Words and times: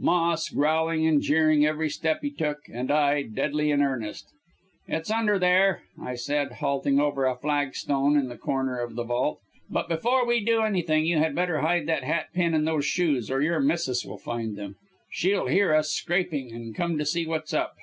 Moss 0.00 0.48
growling 0.48 1.06
and 1.06 1.22
jeering 1.22 1.64
every 1.64 1.88
step 1.88 2.20
he 2.22 2.30
took, 2.32 2.58
and 2.74 2.90
I, 2.90 3.22
deadly 3.22 3.70
in 3.70 3.80
earnest. 3.80 4.26
"'It's 4.88 5.08
under 5.08 5.38
here,' 5.38 5.82
I 6.02 6.16
said, 6.16 6.54
halting 6.54 6.98
over 6.98 7.26
a 7.26 7.36
flagstone 7.36 8.16
in 8.16 8.28
the 8.28 8.36
corner 8.36 8.80
of 8.80 8.96
the 8.96 9.04
vault. 9.04 9.38
'But 9.70 9.88
before 9.88 10.26
we 10.26 10.44
do 10.44 10.62
anything 10.62 11.04
you 11.06 11.18
had 11.18 11.32
better 11.36 11.60
hide 11.60 11.86
that 11.86 12.02
hat 12.02 12.32
pin 12.34 12.54
and 12.54 12.66
these 12.66 12.86
shoes, 12.86 13.30
or 13.30 13.40
your 13.40 13.60
missis 13.60 14.04
will 14.04 14.18
find 14.18 14.56
them. 14.56 14.74
She'll 15.12 15.46
hear 15.46 15.72
us 15.72 15.90
scraping 15.92 16.50
and 16.50 16.74
come 16.74 16.98
to 16.98 17.06
see 17.06 17.24
what's 17.24 17.54
up.' 17.54 17.76